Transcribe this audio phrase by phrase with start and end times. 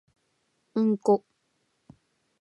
[0.73, 1.23] うんこ